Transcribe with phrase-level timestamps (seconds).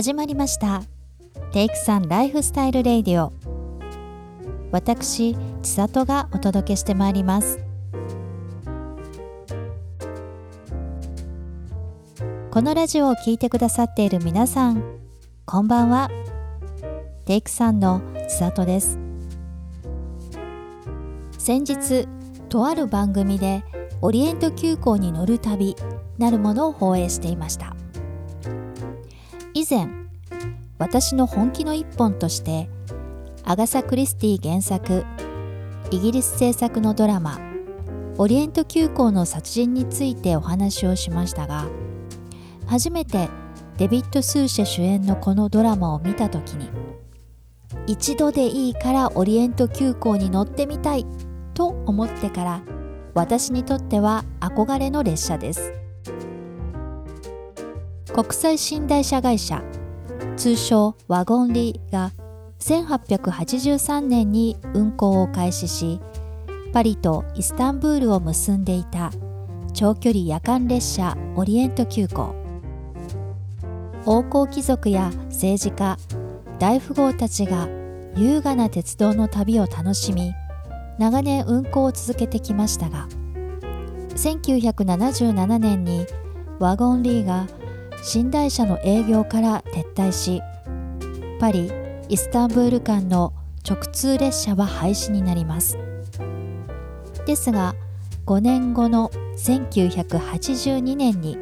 [0.00, 0.82] 始まりました。
[1.52, 3.34] テイクさんライフスタイルレイディオ。
[4.72, 7.58] 私千里がお届けしてまいります。
[12.50, 14.82] このラジオを聴いてくださっている皆さん
[15.44, 16.10] こんばんは。
[17.26, 18.98] テイクさんの千里です。
[21.36, 22.08] 先日
[22.48, 23.62] とある番組で
[24.00, 25.76] オリエント急行に乗る旅
[26.16, 27.76] なるものを放映していました。
[29.60, 29.90] 以前
[30.78, 32.70] 私の本気の一本として
[33.44, 35.04] アガサ・クリスティ原作
[35.90, 37.38] イギリス制作のドラマ
[38.16, 41.66] 「オリエント急行の殺人」についてお話をしましたが
[42.64, 43.28] 初めて
[43.76, 46.70] デビッド・スーシェ主演のこのドラマを見た時に
[47.86, 51.04] 一度でいいからオリエント急行に乗ってみたい
[51.52, 52.62] と思ってから
[53.12, 55.74] 私にとっては憧れの列車です。
[58.14, 59.62] 国際寝台車会社。
[60.36, 62.12] 通称ワゴンリーが
[62.60, 66.00] 1883年に運行を開始し
[66.72, 69.10] パリとイスタンブールを結んでいた
[69.74, 72.34] 長距離夜間列車オリエント急行。
[74.06, 75.98] 王侯貴族や政治家
[76.58, 77.68] 大富豪たちが
[78.16, 80.32] 優雅な鉄道の旅を楽しみ
[80.98, 83.08] 長年運行を続けてきましたが
[84.16, 86.06] 1977年に
[86.58, 87.46] ワゴンリーが
[88.02, 90.42] 寝台車の営業から撤退し
[91.38, 91.70] パリ・
[92.08, 93.32] イスタンブール間の
[93.68, 95.78] 直通列車は廃止になります。
[97.26, 97.74] ですが
[98.26, 101.38] 5年後の1982年に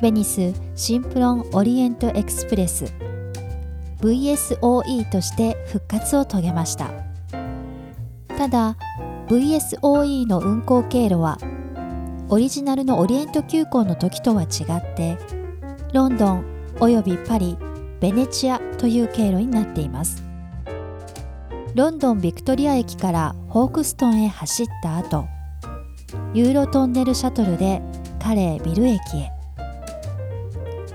[0.00, 2.92] Venice Simplon-Orient-Express
[4.00, 6.90] VSOE として復活を遂げました。
[8.36, 8.76] ただ
[9.28, 11.38] VSOE の運行経路は
[12.28, 15.18] オリジナルのオリエント急行の時とは違って
[15.92, 16.44] ロンドン
[16.80, 17.58] およびパリ
[18.00, 20.24] ベネチアという経路になっています。
[21.74, 25.26] ロンドンビクトリア駅からフォークストンへ走った後
[26.32, 27.82] ユーロトンネルシャトルで
[28.22, 29.32] カレービル駅へ。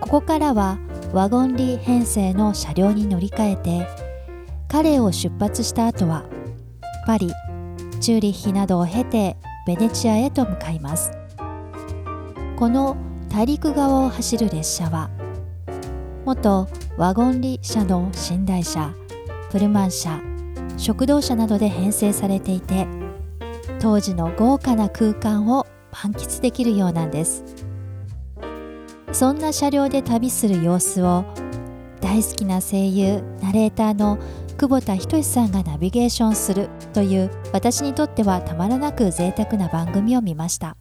[0.01, 0.79] ここからは
[1.13, 3.87] ワゴンリー編成の車両に乗り換えて
[4.67, 6.25] カレーを出発した後は
[7.05, 7.31] パリ
[7.99, 9.37] チューリッヒなどを経て
[9.67, 11.11] ベネチアへと向かいます。
[12.57, 12.97] この
[13.29, 15.09] 大陸側を走る列車は
[16.25, 16.67] 元
[16.97, 18.93] ワゴンリ車の寝台車
[19.51, 20.21] プルマン車
[20.77, 22.87] 食堂車などで編成されていて
[23.79, 25.67] 当時の豪華な空間を
[26.03, 27.43] 満喫できるようなんです。
[29.13, 31.25] そんな車両で旅する様子を
[32.01, 34.19] 大好きな声優ナレーターの
[34.57, 40.75] 久保田仁さんがナビゲーションするという私にとってはたまらなく贅沢な番組を見ました。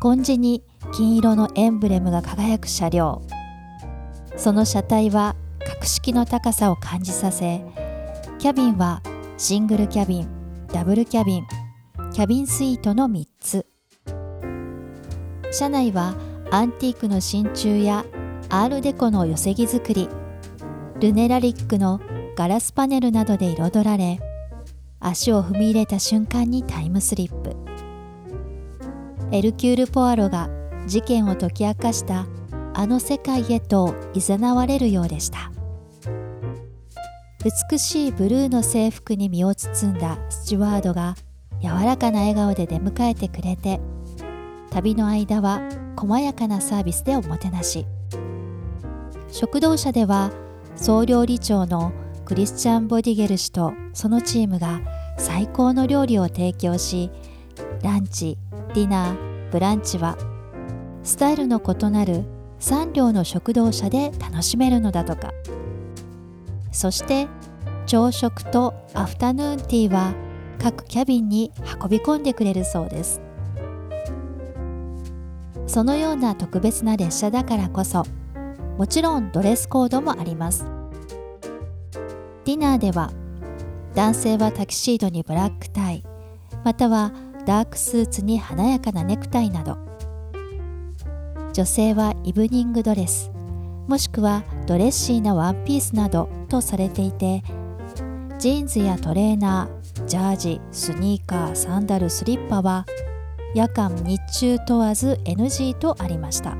[0.00, 3.22] 紺地に金色のエンブレムが輝く車両。
[4.36, 5.36] その車体は
[5.66, 7.62] 格式の高さを感じさせ
[8.38, 9.02] キャビンは
[9.36, 10.28] シングルキャビン
[10.72, 11.46] ダブルキャビン
[12.12, 13.66] キャビンスイートの3つ。
[15.52, 16.14] 車内は
[16.50, 18.04] アンティークの真鍮や
[18.48, 20.08] アールデコの寄せ木作り
[21.00, 22.00] ルネラリックの
[22.36, 24.20] ガラスパネルなどで彩られ
[25.00, 27.56] 足を踏み入れた瞬間にタイムスリップ。
[29.32, 30.50] エルキュール・ポアロが
[30.90, 32.26] 事件を解き明かした
[32.74, 35.52] あの世界へと誘われるようでした。
[37.70, 41.14] 美しいブルーの制服に身を包んだスチュワードが
[41.62, 43.80] 柔らかな笑顔で出迎えてくれて
[44.70, 45.62] 旅の間は
[45.96, 47.86] 細やかなサービスでおもてなし。
[49.30, 50.32] 食堂車では
[50.74, 51.92] 総料理長の
[52.24, 54.80] クリスチャン・ボディゲル氏とそのチームが
[55.18, 57.12] 最高の料理を提供し
[57.80, 58.36] ランチ
[58.74, 60.18] ディナーブランチは
[61.02, 62.24] スタイルの異なる
[62.60, 65.32] 3両の食堂車で楽しめるのだとか。
[66.72, 67.28] そして
[67.86, 70.14] 朝食とアフタヌーンティーは
[70.58, 71.52] 各キャビンに
[71.82, 73.20] 運び込んでくれるそうです。
[75.66, 78.04] そのような特別な列車だからこそ
[78.76, 80.66] もちろんドレスコードもあります。
[82.44, 83.10] ディナーでは
[83.94, 86.04] 男性はタキシードにブラックタイ
[86.64, 87.12] または
[87.46, 89.89] ダークスーツに華やかなネクタイなど
[91.52, 93.30] 女性はイブニングドレス
[93.88, 97.42] もしくはドレッシーなワンピースなどとされていて
[98.38, 102.86] ジーンズやトレーナージャージスニーカーサンダルスリッパは
[103.54, 106.56] 夜間日中問わず NG とありました。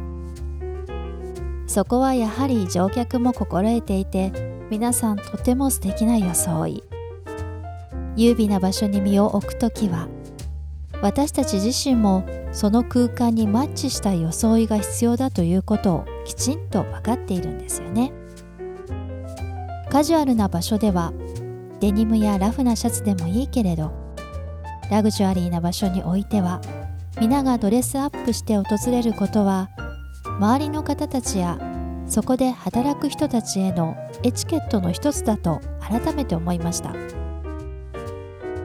[1.69, 4.33] そこはやはり乗客も心得ていて
[4.71, 6.83] 皆さんとても素敵な装い。
[8.17, 10.09] 優美な場所に身を置くときは
[11.01, 18.13] 私たち自身もその空間にマッチした装いが必要だということをきちんと分かっているんですよね。
[19.91, 21.13] カジュアルな場所では
[21.81, 23.93] デニムやラフなシャツでもいいけれど
[24.91, 26.61] ラグジュアリーな場所においては
[27.21, 29.69] 皆がドレスアップして訪れることは
[30.39, 31.59] 周りの方たちや
[32.07, 36.93] そこで働く人たちへのエチケットの一つだと改めて思いました。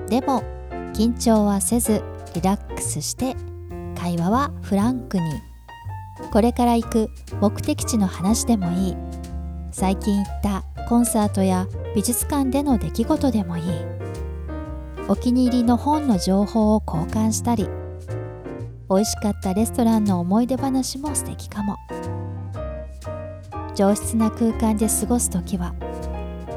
[0.08, 0.44] でも
[0.94, 2.04] 緊張はせず
[2.34, 3.36] リラックスして
[4.06, 5.24] 会話はフランクに。
[6.32, 7.10] これから行く
[7.42, 8.98] 目的地の話でもいい。
[9.72, 13.64] 最近行ったコンサートや美術館での出来事でもいい。
[15.08, 17.68] お気に入りの本の情報を交換したり
[18.90, 21.76] 美味しかったレストランの思い出話も素敵かも。
[23.74, 25.74] 上質な空間で過ごす時は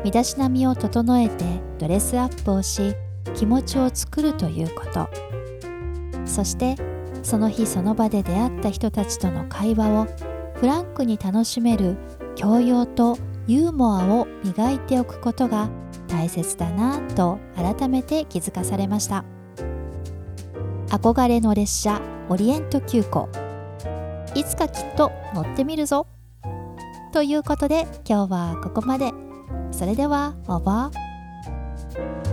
[0.05, 1.45] 身だしなみを整えて
[1.79, 2.95] ドレスアップをし
[3.35, 5.09] 気持ちを作るということ。
[6.27, 6.77] そして
[7.23, 10.06] その日その場で出会った人たちとの会話を
[10.55, 11.97] フランクに楽しめる
[12.35, 15.70] 教養とユーモアを磨いておくことが
[16.09, 19.25] 大切だなと改めて気づかされました。
[20.88, 23.29] 憧れの列車オリエント急行。
[24.35, 26.06] いつかきっと乗ってみるぞ。
[27.12, 29.12] ということで今日はここまで。
[29.71, 32.27] それではオーバー。